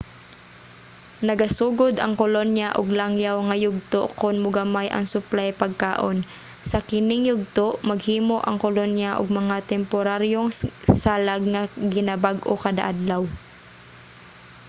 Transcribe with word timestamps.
nagasugod 1.27 1.93
ang 1.99 2.13
kolonya 2.23 2.67
og 2.79 2.87
langyaw 2.99 3.37
nga 3.47 3.57
yugto 3.65 4.01
kon 4.19 4.35
mogamay 4.43 4.87
ang 4.91 5.05
suplay 5.13 5.49
pagkaon. 5.61 6.17
sa 6.69 6.79
kining 6.89 7.23
yugto 7.31 7.67
maghimo 7.89 8.37
ang 8.43 8.57
kolonya 8.65 9.09
og 9.19 9.37
mga 9.39 9.57
temporaryong 9.73 10.49
salag 11.01 11.41
nga 11.53 11.61
ginabag-o 11.93 12.53
kada-adlaw 12.63 13.23